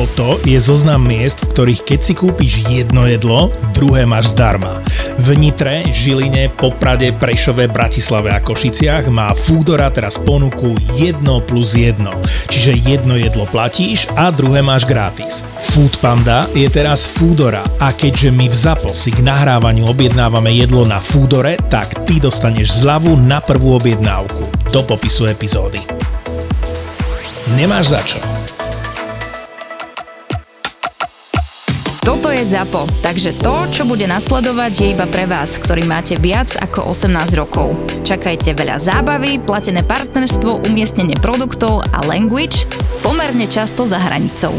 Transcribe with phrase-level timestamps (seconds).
[0.00, 4.80] Toto je zoznam miest, v ktorých keď si kúpiš jedno jedlo, druhé máš zdarma.
[5.20, 12.00] V Nitre, Žiline, Poprade, Prešove, Bratislave a Košiciach má Foodora teraz ponuku 1 plus 1.
[12.48, 15.44] Čiže jedno jedlo platíš a druhé máš gratis.
[15.68, 16.00] Food
[16.56, 21.60] je teraz Foodora a keďže my v ZAPO si k nahrávaniu objednávame jedlo na Foodore,
[21.68, 24.48] tak ty dostaneš zľavu na prvú objednávku.
[24.72, 25.84] Do popisu epizódy.
[27.60, 28.20] Nemáš za čo.
[32.40, 36.88] Je ZAPO, takže to, čo bude nasledovať, je iba pre vás, ktorý máte viac ako
[36.88, 37.76] 18 rokov.
[38.00, 42.64] Čakajte veľa zábavy, platené partnerstvo, umiestnenie produktov a language
[43.04, 44.56] pomerne často za hranicou.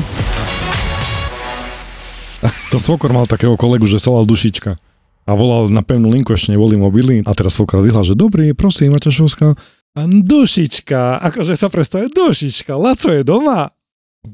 [2.70, 4.78] To svokor mal takého kolegu, že sa volal Dušička.
[5.26, 7.26] A volal na pevnú linku, ešte neboli mobily.
[7.26, 9.58] A teraz svokor vyhľal, že dobrý, prosím, Maťašovská.
[9.98, 13.74] A Dušička, akože sa predstavuje Dušička, Laco je doma.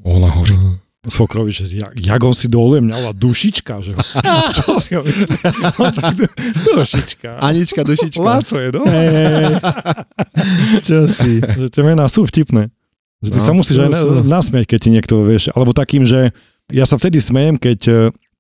[0.04, 3.92] Ona hovorí, svokrovi, že jak, jak on si dovoluje mňa volať dušička, že
[4.58, 5.02] čo si ho
[5.98, 6.16] tak,
[6.68, 7.40] dušička.
[7.40, 8.20] Anička, dušička.
[8.20, 8.92] Láco je doma.
[8.92, 9.54] Hej,
[10.84, 11.40] čo si?
[11.40, 12.70] Že tie mená sú vtipné.
[13.18, 14.10] Že ty No, sa musíš aj na, sú.
[14.24, 16.30] nasmiať, keď ti niekto, vieš, alebo takým, že
[16.70, 17.96] ja sa vtedy smejem, keď e,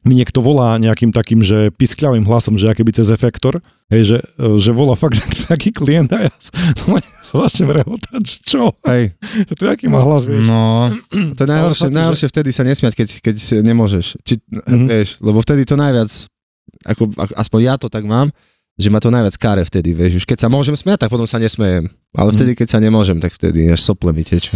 [0.07, 4.17] mi niekto volá nejakým takým, že piskľavým hlasom, že akéby cez efektor, hej, že,
[4.57, 6.51] že volá fakt taký klient a ja sa,
[7.27, 8.71] sa začnem rehotať, čo?
[8.83, 9.13] Hej,
[9.53, 10.41] to aký má hlas, vieš?
[10.41, 10.87] No,
[11.35, 14.05] to je najhoršie, že- najhoršie vtedy sa nesmiať, keď, keď nemôžeš.
[14.21, 14.85] Či, Mhm.
[14.87, 16.09] vieš, lebo vtedy to najviac,
[16.83, 18.31] ako, ako, aspoň ja to tak mám,
[18.75, 20.21] že ma to najviac káre vtedy, vieš.
[20.21, 21.89] Už keď sa môžem smiať, tak potom sa nesmejem.
[22.13, 24.53] Ale vtedy, keď sa nemôžem, tak vtedy až sople mi tečú.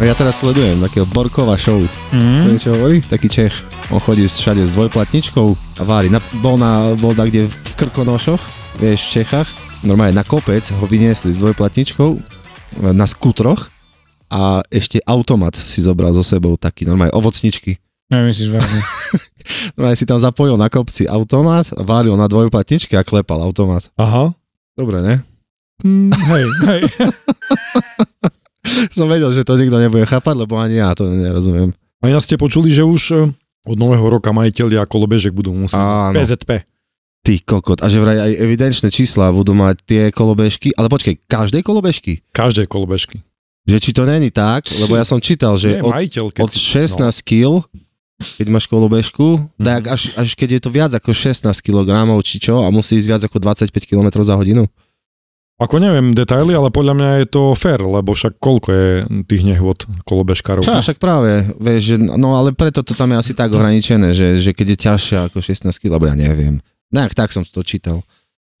[0.00, 1.76] Ja teraz sledujem takého Borkova show.
[2.08, 3.04] mm, čo hovorí?
[3.04, 3.52] Taký Čech.
[3.92, 6.08] On chodí všade s dvojplatničkou a vári.
[6.08, 8.40] Na, bol, na, bol na kde v Krkonošoch,
[8.80, 9.48] vieš, v Čechách.
[9.84, 12.16] Normálne na kopec ho vyniesli s dvojplatničkou
[12.96, 13.68] na skutroch
[14.32, 17.76] a ešte automat si zobral so sebou, taký normálne ovocničky.
[18.08, 18.80] nemyslíš vážne.
[19.76, 23.92] Normálne si tam zapojil na kopci automat, váril na dvojplatničke a klepal automat.
[24.00, 24.32] Aha.
[24.80, 25.14] Dobre, ne?
[25.84, 26.82] Mm, hej, hej.
[28.90, 31.70] Som vedel, že to nikto nebude chápať, lebo ani ja to nerozumiem.
[32.00, 33.16] A ja ste počuli, že už e,
[33.62, 35.76] od nového roka majiteľia kolobežek budú musieť.
[35.76, 36.16] Áno.
[36.16, 36.64] PZP.
[37.20, 37.78] Ty kokot.
[37.78, 42.24] A že vraj aj evidenčné čísla budú mať tie kolobežky, ale počkej, každej kolobežky?
[42.30, 43.20] Každé kolobežky.
[43.64, 46.56] Že či to není tak, lebo ja som čítal, že Nie, od, majiteľ, od si-
[46.56, 47.60] 16 kg,
[48.40, 49.60] keď máš kolobežku, Mhm.
[49.60, 51.84] tak až, až keď je to viac ako 16 kg,
[52.20, 54.64] či čo, a musí ísť viac ako 25 km za hodinu.
[55.60, 58.88] Ako neviem detaily, ale podľa mňa je to fair, lebo však koľko je
[59.28, 60.64] tých nehôd kolobežkárov.
[60.64, 64.40] No však práve, vieš, že, no ale preto to tam je asi tak ohraničené, že,
[64.40, 66.64] že keď je ťažšia ako 16 kg, lebo ja neviem.
[66.88, 68.00] Nejak tak som to čítal.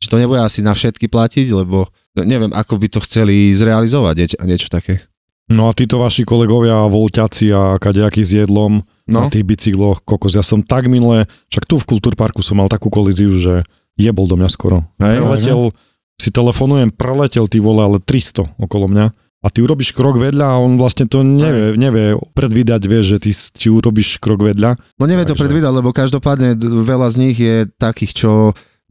[0.04, 1.88] Že to nebude asi na všetky platiť, lebo
[2.20, 5.00] neviem, ako by to chceli zrealizovať, nieč, niečo také.
[5.48, 10.38] No a títo vaši kolegovia, volťaci a kadejakí s jedlom No, na tých bicykloch, kokos,
[10.38, 13.66] ja som tak minule, však tu v Kultúrparku som mal takú kolíziu, že
[13.98, 14.86] jebol do mňa skoro.
[15.02, 15.74] Hej, Preletel,
[16.20, 19.06] si telefonujem, preletel ty vole, ale 300 okolo mňa.
[19.40, 23.30] A ty urobíš krok vedľa a on vlastne to nevie, nevie predvídať, vieš, že ty,
[23.32, 24.76] ti urobíš krok vedľa.
[25.00, 28.30] No neviem to Takže- predvídať, lebo každopádne veľa z nich je takých, čo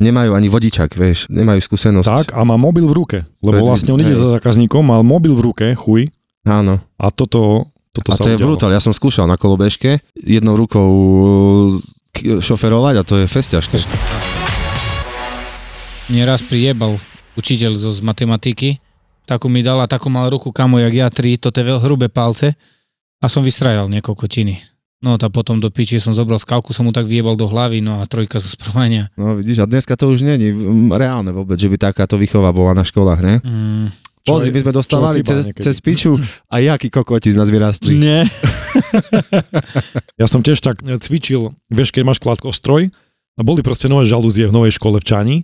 [0.02, 2.10] nemajú ani vodičak, vieš, nemajú skúsenosť.
[2.10, 4.18] Tak a má mobil v ruke, lebo Predví- vlastne on ide hej.
[4.18, 6.10] za zákazníkom, mal mobil v ruke, chuj,
[6.50, 6.82] Áno.
[6.98, 8.50] a toto, toto a sa to je udialo.
[8.50, 8.74] brutál.
[8.74, 10.90] Ja som skúšal na kolobežke jednou rukou
[12.18, 13.78] šoferovať a to je fest ťažké.
[16.10, 16.98] Mne raz prijebal
[17.40, 18.84] učiteľ zo z matematiky,
[19.24, 22.60] takú mi dala, takú mal ruku kamo, jak ja, tri, to tie veľ- hrubé palce
[23.20, 24.60] a som vystrajal niekoľko tiny.
[25.00, 28.04] No a potom do piči som zobral skalku, som mu tak vyjebal do hlavy, no
[28.04, 29.08] a trojka zo sprovania.
[29.16, 30.52] No vidíš, a dneska to už není
[30.92, 33.36] reálne vôbec, že by takáto výchova bola na školách, ne?
[33.40, 33.88] Mm,
[34.28, 35.64] Pozri, my sme dostávali cez, niekedy.
[35.64, 36.20] cez piču
[36.52, 37.96] a jakí kokoti z nás vyrastli.
[37.96, 38.28] ne.
[40.19, 42.92] Ja som tiež tak cvičil, vieš, keď máš kladkostroj,
[43.40, 45.38] a boli proste nové žalúzie v novej škole v Čani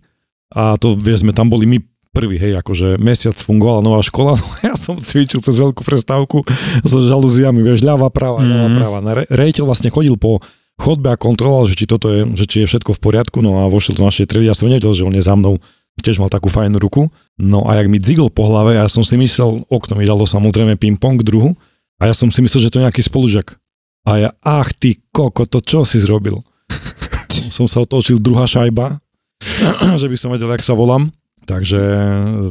[0.52, 1.80] a to, vieš, sme tam boli my
[2.16, 6.48] prvý, hej, akože mesiac fungovala nová škola, no ja som cvičil cez veľkú prestávku
[6.82, 8.78] s žalúziami, vieš, ľava, prava, ľava, Mhm.
[8.80, 8.98] prava.
[9.04, 10.40] Na re- rejiteľ vlastne chodil po
[10.76, 13.68] chodbe a kontroloval, že či toto je, že či je všetko v poriadku, no a
[13.68, 15.60] vošiel do našej triedy, ja som nevedel, že on je za mnou,
[15.96, 19.16] tiež mal takú fajnú ruku, no a jak mi dzigol po hlave, ja som si
[19.16, 21.56] myslel, okno mi dalo samozrejme ping-pong druhu,
[21.96, 23.56] a ja som si myslel, že to je nejaký spolužiak.
[24.04, 26.44] A ja, ach ty koko, to čo si zrobil?
[27.56, 29.00] som sa otočil druhá šajba,
[30.02, 31.08] že by som vedel, jak sa volám.
[31.46, 31.82] Takže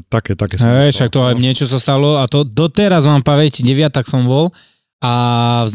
[0.07, 1.43] také, také som Hej, však to aj No.
[1.43, 4.55] niečo sa stalo a to doteraz mám pamäť, deviatak som bol
[5.05, 5.13] a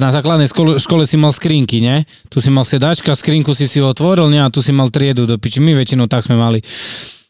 [0.01, 2.01] na základnej škole, škole si mal skrinky, ne?
[2.33, 4.41] Tu si mal sedačka, skrinku si si otvoril, ne?
[4.41, 5.61] A tu si mal triedu do piči.
[5.61, 6.65] My väčšinou tak sme mali.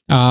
[0.07, 0.21] A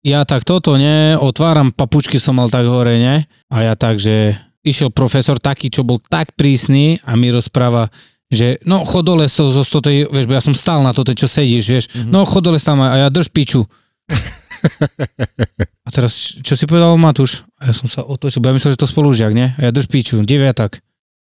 [0.00, 1.20] ja tak toto, ne?
[1.20, 3.28] Otváram, papučky som mal tak hore, ne?
[3.52, 4.32] A ja tak, že
[4.64, 7.92] išiel profesor taký, čo bol tak prísny a mi rozpráva,
[8.32, 11.28] že no chod dole zo, zo stotej, vieš, bo ja som stál na toto, čo
[11.28, 12.08] sedíš, vieš, mm-hmm.
[12.08, 13.68] no chod dole tam a ja drž piču.
[15.86, 17.44] a teraz, čo si povedal Matúš?
[17.60, 19.52] A ja som sa otočil, bo ja myslel, že to spolužiak, ne?
[19.56, 20.80] A ja drž piču, deviatak.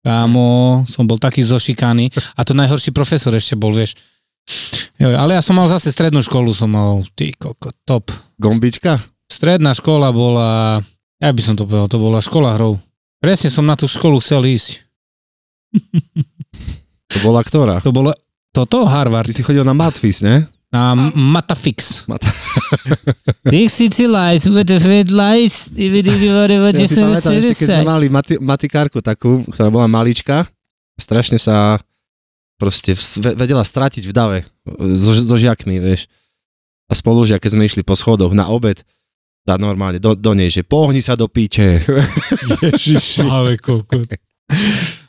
[0.04, 3.96] Kámo, som bol taký zošikaný a to najhorší profesor ešte bol, vieš.
[5.00, 8.12] Jo, ale ja som mal zase strednú školu, som mal, ty koko, top.
[8.36, 9.00] Gombička?
[9.32, 10.84] Stredná škola bola,
[11.24, 12.76] ja by som to povedal, to bola škola hrou.
[13.24, 14.84] Presne som na tú školu chcel ísť.
[17.14, 17.80] To bola ktorá?
[17.80, 18.12] To bolo,
[18.52, 19.32] toto Harvard.
[19.32, 20.52] Ty si chodil na Matfis, ne?
[20.74, 22.10] Na Matafix.
[22.10, 22.34] Mata-
[23.54, 25.70] Dixie lights with the red lights.
[25.70, 30.50] Ja si pamätám ešte, keď sme mali mati- matikárku takú, ktorá bola malička,
[30.98, 31.78] strašne sa
[32.58, 32.98] proste
[33.38, 34.40] vedela stratiť v dave
[34.98, 36.10] so, so žiakmi, vieš.
[36.90, 38.82] A spolužiak, keď sme išli po schodoch na obed,
[39.46, 41.86] dá normálne do, do nej, že pohni sa do píče.
[42.66, 43.22] Ježiši.
[43.30, 44.10] Ale kokot.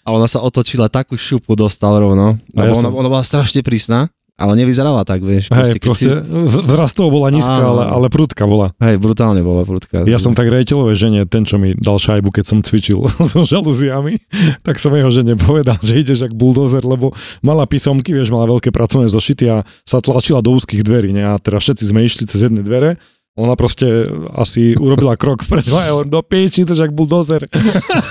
[0.04, 2.36] A ona sa otočila, takú šupu dostal rovno.
[2.52, 5.46] A ja Lebo ona, som- ona bola strašne prísna, ale nevyzerala tak, vieš.
[5.54, 7.78] Hej, si- proste, vzrastov bola nízka, Áno.
[7.78, 8.74] ale, ale prudka bola.
[8.82, 10.02] Hej, brutálne bola prudká.
[10.10, 12.98] Ja som tak rejiteľové žene, ten, čo mi dal šajbu, keď som cvičil
[13.30, 14.18] so žalúziami,
[14.66, 17.14] tak som jeho žene povedal, že ideš jak buldozer, lebo
[17.46, 21.22] mala písomky, vieš, mala veľké pracovné zošity a sa tlačila do úzkých dverí, ne?
[21.22, 22.98] A teraz všetci sme išli cez jedné dvere,
[23.34, 24.06] ona proste
[24.38, 27.42] asi urobila krok vpred, a hovorím, do piči, to jak buldozer.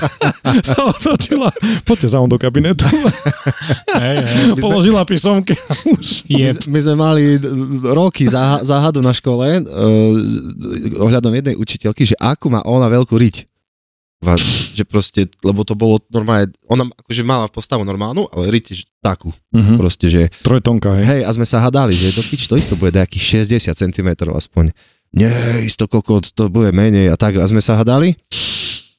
[0.68, 1.48] sa otočila,
[1.88, 2.84] poďte za mnou do kabinetu.
[4.04, 4.46] Hej, hej.
[4.60, 6.28] Položila písomky a už.
[6.28, 7.24] My, my sme mali
[7.88, 9.64] roky záha- záhadu na škole uh,
[11.00, 13.48] ohľadom jednej učiteľky, že akú má ona veľkú riť.
[14.74, 19.36] Že proste, lebo to bolo normálne, ona akože mala postavu normálnu, ale riť že takú.
[19.52, 19.76] Mhm.
[19.76, 21.06] Proste, že Trojtonka, hej.
[21.06, 24.72] hej, a sme sa hadali, že do piči, to isto bude nejakých 60 cm aspoň.
[25.14, 25.30] Nie,
[25.62, 27.38] isto kokot, to bude menej a tak.
[27.38, 28.18] A sme sa hadali.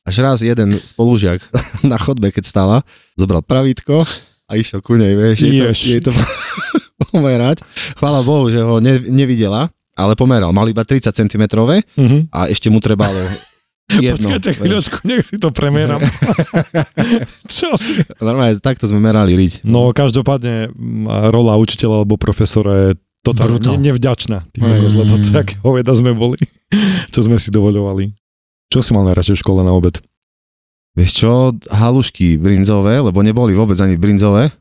[0.03, 1.41] Až raz jeden spolužiak
[1.83, 2.77] na chodbe, keď stála,
[3.15, 4.05] zobral pravítko
[4.45, 6.13] a išiel ku nej, vieš, jej to, jej to
[7.11, 7.65] pomerať.
[7.97, 10.53] Chvála Bohu, že ho ne, nevidela, ale pomeral.
[10.53, 11.45] Mal iba 30 cm
[11.97, 12.29] Mhm.
[12.29, 13.17] a ešte mu trebalo
[13.91, 14.29] jedno.
[14.29, 16.01] Počkajte chvíľočku, nech si to premeram.
[17.49, 18.01] Čo si?
[18.19, 19.65] Normálne, takto sme merali riť.
[19.65, 20.73] No každopádne
[21.31, 22.91] rola učiteľa alebo profesora je
[23.25, 23.75] totálne Brutál.
[23.75, 24.39] ne, nevďačná.
[24.47, 24.69] Ty Mm.
[24.71, 26.37] kokos, lebo tak hoveda sme boli,
[27.13, 28.13] čo sme si dovoľovali.
[28.69, 29.97] Čo si mal najradšej v škole na obed?
[30.95, 31.33] Vieš čo,
[31.67, 34.53] halušky brinzové, lebo neboli vôbec ani brinzové.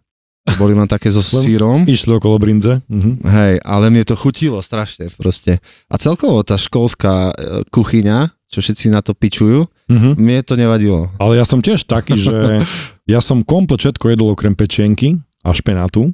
[0.55, 1.85] Boli len také so sírom.
[1.85, 2.81] Išli okolo brinze.
[2.87, 3.21] Mhm.
[3.21, 5.61] Hej, ale mne to chutilo strašne proste.
[5.87, 7.33] A celkovo tá školská e,
[7.69, 8.17] kuchyňa,
[8.47, 10.15] čo všetci na to pičujú, Mhm.
[10.15, 11.11] mne to nevadilo.
[11.15, 12.33] Ale ja som tiež taký, že
[13.05, 16.11] ja som komplet všetko jedol okrem pečienky a špenátu.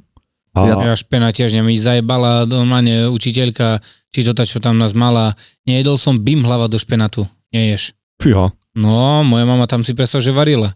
[0.50, 5.38] A Ja špena tiež mi zajebala normálne učiteľka, či to tá, čo tam nás mala.
[5.62, 7.24] Nejedol som bim hlava do špenatu.
[7.50, 7.94] Neješ.
[8.18, 8.50] fíha.
[8.72, 10.70] No, moja mama tam si predstav, že varila.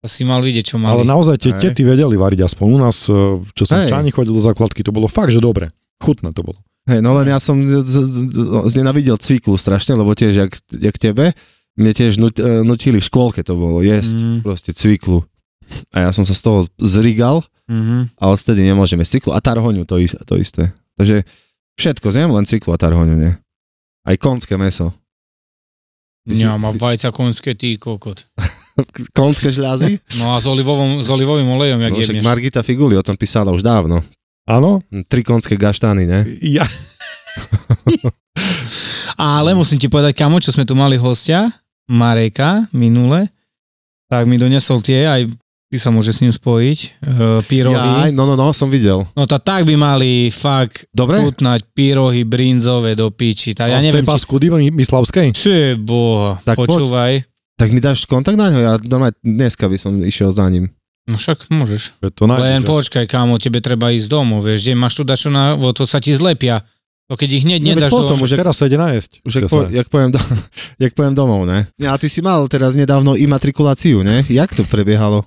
[0.00, 0.92] To si mal vidieť, čo mali.
[0.92, 3.14] Ale naozaj tie tety vedeli variť aspoň u nás, e,
[3.48, 3.90] čo som v Hej.
[3.90, 5.70] Čáni chodil do základky, to bolo fakt, že dobre.
[5.96, 6.58] Chutné to bolo.
[6.84, 10.96] Hej, no len ja som z- z- z- znenavidel cviklu strašne, lebo tiež, jak, jak
[10.98, 11.38] tebe,
[11.72, 15.22] mne tiež nut, e, nutili v škôlke to bolo, jesť Mm, proste cviklu.
[15.92, 18.12] A ja som sa z toho zrigal mhm.
[18.16, 19.30] a odtedy nemôžem jesť cviklu.
[19.36, 20.72] A tarhoňu to, is, to isté.
[20.96, 21.24] Takže
[21.80, 23.32] všetko zjem, len cviklu a tarhoňu, nie?
[24.02, 24.90] Aj konské meso.
[26.26, 28.26] Ty si- Ja mám vajca konské, ty kokot.
[29.12, 30.00] Konské žľazy?
[30.16, 32.24] No a s, olivovom, s olivovým olejom, jak No, však jebneš.
[32.24, 34.00] Margita Figuli o tom písala už dávno.
[34.48, 34.80] Áno?
[35.12, 36.24] Tri konské gaštány, ne?
[36.40, 36.64] Ja,
[39.20, 41.52] Ale musím ti povedať, kamo, čo sme tu mali hostia,
[41.90, 43.28] Mareka, minule,
[44.08, 45.22] tak mi donesol tie, aj
[45.72, 47.72] ty sa môže s ním spojiť, uh, pyrohy.
[47.72, 49.08] Jaj, no, no, no, som videl.
[49.16, 51.24] No tá tak by mali fakt Dobre?
[51.24, 53.56] chutnať pyrohy brinzové do piči.
[53.56, 54.10] Tak ja a z tej neviem, či...
[54.12, 55.32] paskudy Myslavskej?
[55.32, 56.68] Je boha, Tak poď.
[56.68, 57.12] počúvaj.
[57.56, 58.60] Tak mi dáš kontakt na ňo?
[58.60, 60.68] Ja normálne dneska by som išiel za ním.
[61.02, 61.96] No však môžeš.
[61.98, 62.68] Je to nájdeš, Len že?
[62.68, 65.98] počkaj, kámo, tebe treba ísť domov, vieš, kde máš tu dačo na, bo to sa
[65.98, 66.60] ti zlepia.
[67.10, 68.24] To keď ich hneď No, nedáš potom do...
[68.24, 69.20] už, Teraz sa ide najesť.
[69.26, 70.20] už jak, po, jak, pojem do,
[70.84, 71.66] jak pojem domov, ne?
[71.82, 74.22] A ty si mal teraz nedávno imatrikuláciu, ne?
[74.28, 75.26] Jak to prebiehalo?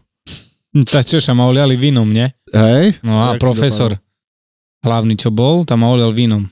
[0.83, 2.35] Tá čo sa ma oliali vínom, ne?
[2.51, 2.99] Hej?
[2.99, 3.95] No a si profesor,
[4.83, 6.43] hlavný čo bol, tam ma olial vínom.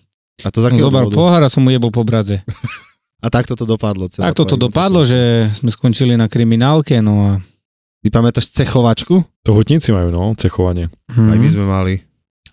[0.42, 1.20] A to No, dôvodu?
[1.20, 2.40] pohár a som mu jebol po bradze.
[3.24, 4.12] A takto to dopadlo.
[4.12, 7.30] celá Tak toto tvoja dopadlo, že sme skončili na kriminálke, no a...
[8.04, 9.24] Ty pamätáš cechovačku?
[9.48, 10.92] To hutníci majú, no, cechovanie.
[11.08, 12.04] Aj my sme mali.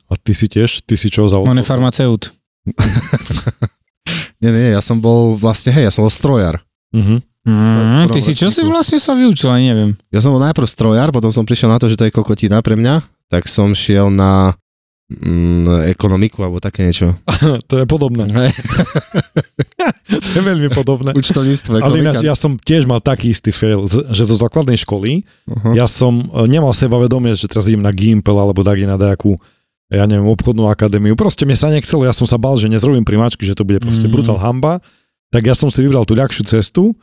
[0.07, 2.31] A ty si tiež, ty si čo za On je farmaceut.
[4.41, 6.63] Nie, nie, ja som bol vlastne, hej, ja som bol strojar.
[6.97, 7.21] Mhm.
[7.41, 9.91] Mm, ty si čo si vlastne sa vyučil, ani neviem.
[10.13, 12.77] Ja som bol najprv strojár, potom som prišiel na to, že to je kokotina pre
[12.77, 13.01] mňa,
[13.33, 14.53] tak som šiel na
[15.09, 17.17] mm, ekonomiku alebo také niečo.
[17.73, 18.29] To je podobné.
[20.29, 21.17] to je veľmi podobné.
[21.17, 25.75] Účtovníctvo, Ale ináč, ja som tiež mal taký istý fail, že zo základnej školy Uh-huh.
[25.75, 29.35] ja som e, nemal sebavedomie, že teraz idem na Gimpel alebo tak na nejakú
[29.91, 31.19] ja neviem, obchodnú akadémiu.
[31.19, 34.07] Proste mi sa nechcelo, ja som sa bal, že nezrobím primáčky, že to bude proste
[34.07, 34.13] Mhm.
[34.15, 34.79] brutál hamba.
[35.35, 36.95] Tak ja som si vybral tú ľahšiu cestu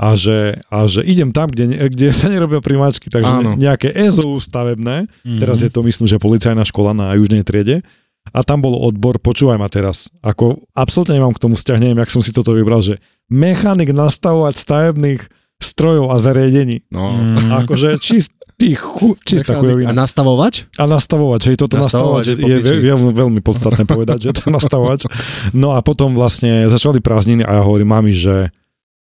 [0.00, 3.52] a že, a že idem tam, kde, kde sa nerobia primáčky, takže Áno.
[3.52, 5.38] ne- nejaké EZO stavebné, Mhm.
[5.38, 7.84] teraz je to myslím, že policajná škola na južnej triede
[8.26, 12.08] a tam bol odbor, počúvaj ma teraz, ako absolútne nemám k tomu vzťah, neviem, jak
[12.10, 12.96] som si toto vybral, že
[13.28, 15.20] mechanik nastavovať stavebných
[15.58, 16.88] strojov a zariadení.
[16.88, 17.12] No.
[17.12, 17.52] Mm.
[17.60, 19.92] Akože čistý chu, čistá A chujovina.
[19.92, 20.64] nastavovač?
[20.74, 25.12] A nastavovať, hej, toto nastavovať, Nastavovať je je veľmi, veľmi podstatné povedať, že to nastavovať.
[25.52, 28.48] No a potom vlastne začali prázdniny a ja hovorím mami, že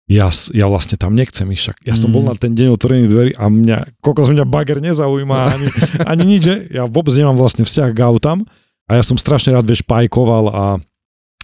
[0.06, 2.16] ja, ja vlastne tam nechcem ísť, však ja som Mm.
[2.16, 5.68] bol na ten deň otvorených dverí a mňa, kokos mňa bager nezaujíma ani,
[6.06, 8.46] ani nič, že ja vôbec nemám vlastne vzťah k autám
[8.86, 10.64] a ja som strašne rád, vieš, pajkoval a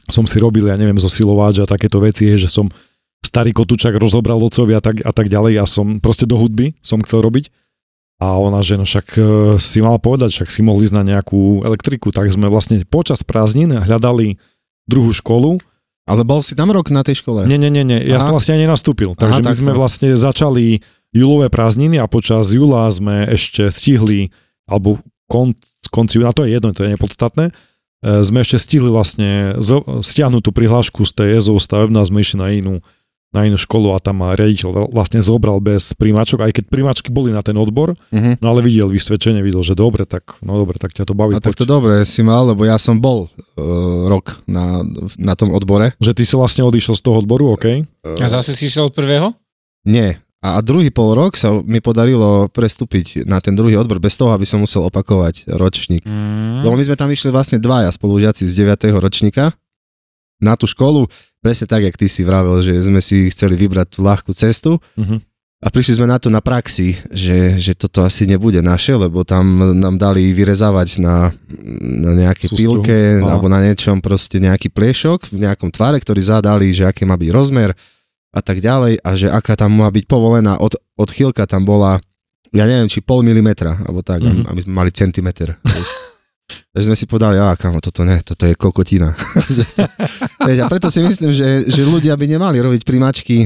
[0.10, 2.70] som si robil, ja neviem, zo silováča a takéto veci, hej, že som
[3.22, 7.02] starý kotúčak rozobral ocovi a tak, a tak ďalej a som proste do hudby som
[7.02, 7.54] chcel robiť.
[8.22, 9.22] A ona, že no však e,
[9.58, 13.74] si mala povedať, však si mohli ísť na nejakú elektriku, tak sme vlastne počas prázdnin
[13.74, 14.38] hľadali
[14.86, 15.58] druhú školu.
[16.12, 17.48] Ale bol si tam rok na tej škole?
[17.48, 18.28] Nie, nie, nie, nie ja Aha.
[18.28, 19.16] som vlastne ani nenastúpil.
[19.16, 19.80] Takže my tak sme to.
[19.80, 20.84] vlastne začali
[21.16, 24.36] júlové prázdniny a počas júla sme ešte stihli,
[24.68, 25.00] alebo
[25.32, 25.56] kon,
[25.88, 27.54] konci júna, to je jedno, to je nepodstatné, e,
[28.28, 32.52] sme ešte stihli vlastne zo, stiahnuť tú prihlášku z tej EZO stavebná sme išli na
[32.52, 32.84] inú,
[33.32, 37.32] na inú školu a tam ma riaditeľ vlastne zobral bez príjmačok, aj keď príjmačky boli
[37.32, 38.36] na ten odbor, Uh-huh.
[38.44, 41.36] No ale videl vysvedčenie, videl, že dobre, tak no dobre, tak ťa to baví.
[41.36, 44.84] A tak to dobre si mal, lebo ja som bol uh, rok na,
[45.16, 45.96] na tom odbore.
[46.04, 47.88] Že ty si vlastne odišiel z toho odboru, OK?
[48.04, 49.32] A zase si išiel od prvého?
[49.88, 50.20] Nie.
[50.42, 54.34] A, a druhý pol rok sa mi podarilo prestúpiť na ten druhý odbor bez toho,
[54.34, 56.02] aby som musel opakovať ročník.
[56.04, 56.66] Mm.
[56.66, 58.90] Lebo my sme tam išli vlastne dvaja spolužiaci z 9.
[58.98, 59.54] ročníka
[60.42, 61.06] na tú školu,
[61.38, 65.22] presne tak, jak ty si vravel, že sme si chceli vybrať tú ľahkú cestu Mhm.
[65.58, 69.46] a prišli sme na to na praxi, že, že toto asi nebude naše, lebo tam
[69.76, 71.30] nám dali vyrezávať na,
[72.02, 72.82] na nejakej Sústruhu.
[72.82, 73.32] pilke Aha.
[73.32, 77.30] alebo na niečom proste nejaký pliešok v nejakom tvare, ktorý zadali, že aký má byť
[77.30, 77.78] rozmer
[78.32, 82.02] a tak ďalej a že aká tam má byť povolená od, odchýlka tam bola
[82.52, 84.28] ja neviem, či pol milimetra, alebo tak, Mhm.
[84.28, 84.50] mm-hmm.
[84.50, 85.56] aby sme mali centimeter.
[86.70, 89.12] Takže sme si povedali, a kamo, toto ne, toto je kokotina.
[90.42, 93.46] A preto si myslím, že, že ľudia by nemali robiť primačky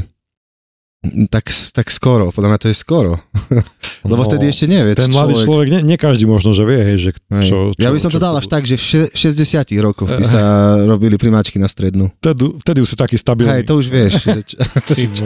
[1.27, 3.21] tak, tak skoro, podľa mňa to je skoro.
[4.03, 4.93] Lebo No, vtedy ešte nevie.
[4.93, 7.11] Ten mladý človek, ne, nie každý možno, že vie, hej, že
[7.45, 9.85] čo, čo ja by som to čo dal chce- až tak, že v še- 60
[9.85, 10.41] rokoch by sa
[10.91, 12.09] robili primáčky na strednú.
[12.17, 13.53] Vtedy, vtedy už si taký stabilný.
[13.53, 14.11] Hej, to už vieš.
[14.19, 15.25] že čo- Ty čo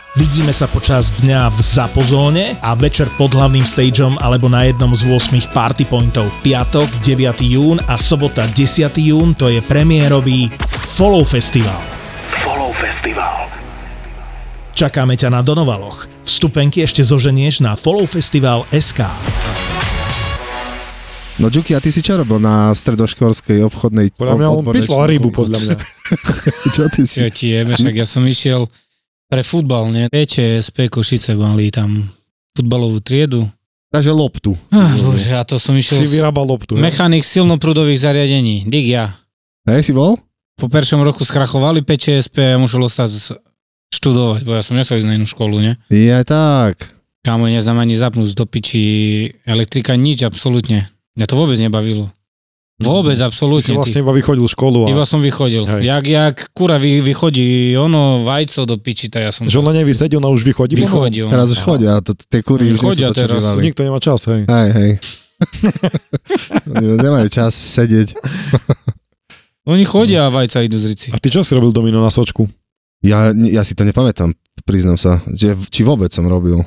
[0.11, 5.07] Vidíme sa počas dňa v Zapozóne a večer pod hlavným stageom alebo na jednom z
[5.07, 6.27] 8 party pointov.
[6.43, 7.31] Piatok 9.
[7.47, 8.91] jún a sobota 10.
[8.99, 11.79] jún to je premiérový Follow Festival.
[12.43, 13.47] Follow Festival
[14.75, 16.11] Čakáme ťa na Donovaloch.
[16.27, 19.07] Vstupenky ešte zoženieš na Follow Festival SK.
[21.39, 24.47] No Juki, a ty si čo robil na stredoškolskej obchodnej Podľa mňa
[24.91, 25.75] on rybu, podľa mňa.
[26.75, 27.23] Čo ty si?
[27.23, 28.67] Čo ti jebe, však ja som išiel
[29.31, 30.11] pre futbal, ne?
[30.11, 32.03] PČSP Košice mali tam
[32.51, 33.47] futbalovú triedu.
[33.91, 34.55] Takže loptu.
[34.71, 36.75] Ah, bože, a to som išiel Si vyrábal loptu.
[36.75, 36.83] hej?
[36.83, 38.67] mechanik silnoprúdových zariadení.
[38.67, 39.15] Dig ja.
[39.67, 40.15] Hej, si bol?
[40.55, 43.35] Po peršom roku skrachovali PČSP a ja musel ostať
[43.91, 45.75] študovať, bo ja som nesel ísť na inú školu, ne?
[45.91, 46.91] Je tak.
[47.21, 48.81] Kámo, neznám ani zapnúť do piči
[49.43, 50.87] elektrika, nič, absolútne.
[51.19, 52.07] Mňa to vôbec nebavilo.
[52.83, 53.73] Vôbec, Ty si absolútne.
[53.77, 54.03] vlastne ty.
[54.03, 55.63] iba vychodil školu a Iba som vychodil.
[55.65, 55.81] Hej.
[55.85, 60.17] Jak, jak kura vy, vychodí ono vajco do piči, tak ja som že ona nevysedí,
[60.17, 60.73] ona už vychodí.
[60.75, 61.29] vychodil.
[61.29, 63.43] Teraz už chodia, to, tie kury už chodia teraz.
[63.43, 63.61] bývali.
[63.69, 64.45] Nikto nemá čas, hej.
[64.45, 64.91] Hej, hej.
[67.01, 68.13] Nemajú čas sedieť.
[69.65, 71.07] Oni chodia a vajca idú z rici.
[71.13, 72.49] A ty čo si robil domino na sočku?
[73.01, 74.33] Ja, ja si to nepamätám,
[74.65, 76.61] priznam sa, že, či vôbec som robil.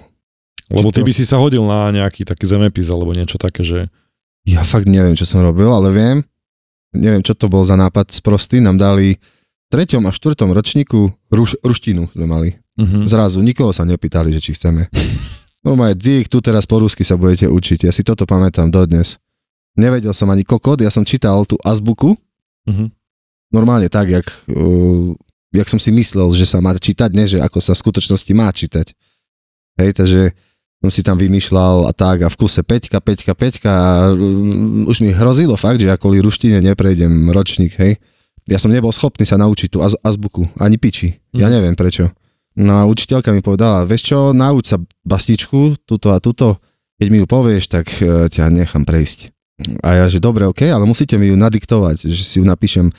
[0.70, 3.86] Lebo ty by si sa hodil na nejaký taký zemepis alebo niečo také, že
[4.44, 6.16] Ja fakt neviem, čo som robil, ale viem,
[6.92, 11.56] neviem, čo to bol za nápad sprostý, nám dali v treťom a štvrtom ročníku ruš,
[11.64, 12.48] ruštinu sme mali.
[12.76, 13.08] uh-huh.
[13.08, 14.92] Zrazu nikoho sa nepýtali, že či chceme.
[15.64, 17.88] Normálne, dzik, tu teraz po rusky sa budete učiť.
[17.88, 19.16] Ja si toto pamätám dodnes.
[19.80, 22.14] Nevedel som ani kokot, ja som čítal tú azbuku,
[22.64, 22.92] Mhm.
[23.52, 25.12] normálne tak, jak, uh,
[25.52, 28.48] jak som si myslel, že sa má čítať, ne, že ako sa v skutočnosti má
[28.48, 28.92] čítať.
[29.76, 30.20] Hej, takže
[30.84, 35.00] som si tam vymýšľal a tak a v kuse peťka, peťka, peťka a mm, už
[35.00, 37.96] mi hrozilo fakt, že ako kvôli ruštine neprejdem ročník, hej.
[38.44, 41.16] Ja som nebol schopný sa naučiť tú az- azbuku, ani piči.
[41.32, 41.52] Ja Mhm.
[41.56, 42.12] neviem prečo.
[42.54, 46.60] No a učiteľka mi povedala, vieš čo, nauč sa bastičku, tuto a tuto,
[46.94, 49.32] keď mi ju povieš, tak e, ťa nechám prejsť.
[49.80, 52.92] A ja, že dobre, ok, ale musíte mi ju nadiktovať, že si ju napíšem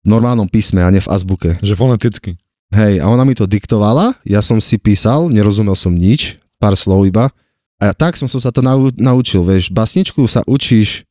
[0.00, 1.58] v normálnom písme a nie v azbuke.
[1.58, 2.38] že foneticky.
[2.70, 7.07] Hej, a ona mi to diktovala, ja som si písal, nerozumel som nič, pár slov
[7.07, 7.31] iba.
[7.79, 11.07] A ja tak som, som sa to nau, naučil, vieš, basničku sa učíš,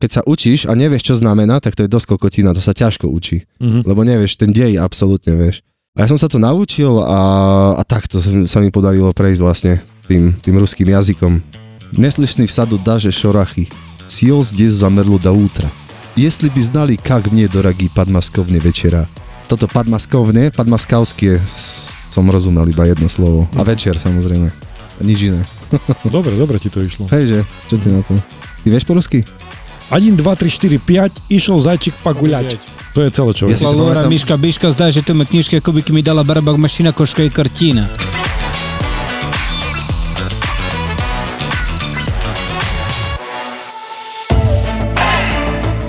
[0.00, 3.04] keď sa učíš a nevieš, čo znamená, tak to je dosť kokotina, to sa ťažko
[3.08, 3.84] učí, Uh-huh.
[3.84, 5.60] lebo nevieš ten dej absolútne, vieš.
[5.96, 7.20] A ja som sa to naučil a,
[7.76, 9.72] a takto sa mi podarilo prejsť vlastne
[10.04, 11.40] tým, tým ruským jazykom.
[11.96, 13.68] Neslyšný всаду даже шорохи.
[14.08, 15.68] Съел здесь замерло до утра.
[16.16, 19.08] Если by znali, как мне дороги подмосковные вечера.
[19.48, 23.48] Toto padmaskovne, padmaskavskie s- som rozumel iba jedno slovo.
[23.52, 24.52] A večer samozrejme.
[25.01, 25.41] nič iné.
[26.15, 27.09] dobre, dobre ti to išlo.
[27.11, 27.39] Hej, že?
[27.67, 28.15] Čo ty na to?
[28.61, 29.25] Ty vieš po rusky?
[29.91, 32.55] 1, 2, 3, 4, 5, išiel zajčík paguľať.
[32.95, 33.51] To je celé čo.
[33.51, 37.27] Ja Lora, Miška, Biška, zdá, že to ma ako by mi dala barabak mašina, koška
[37.27, 37.83] i kartina.